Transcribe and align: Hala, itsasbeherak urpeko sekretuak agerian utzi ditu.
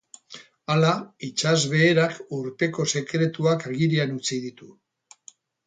Hala, 0.75 0.93
itsasbeherak 1.27 2.17
urpeko 2.39 2.87
sekretuak 2.95 3.69
agerian 3.73 4.19
utzi 4.19 4.43
ditu. 4.49 4.75